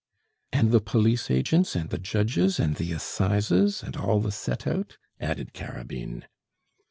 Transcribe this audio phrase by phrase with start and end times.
[0.51, 4.97] "And the police agents, and the judges, and the assizes, and all the set out?"
[5.19, 6.25] added Carabine.